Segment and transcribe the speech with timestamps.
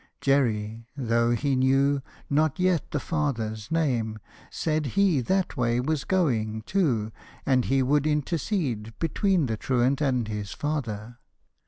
[0.19, 4.17] Jerry, though he knew Not yet the father's name,
[4.49, 7.11] said he that way Was going, too,
[7.45, 11.19] and he would intercede Between the truant and his father.